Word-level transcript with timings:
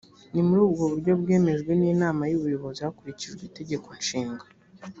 ni 0.33 0.41
muri 0.47 0.59
ubwo 0.67 0.83
buryo 0.91 1.13
bwemejwe 1.21 1.71
ninama 1.81 2.23
yubuyobozi 2.31 2.79
hakurikijwe 2.85 3.41
itegeko 3.49 3.87
nshinga 3.99 4.45